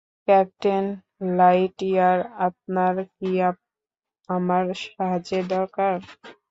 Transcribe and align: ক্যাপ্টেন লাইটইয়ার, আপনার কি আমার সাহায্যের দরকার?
ক্যাপ্টেন 0.27 0.85
লাইটইয়ার, 1.37 2.17
আপনার 2.47 2.93
কি 3.15 3.29
আমার 4.29 4.63
সাহায্যের 4.83 5.43
দরকার? 5.55 5.93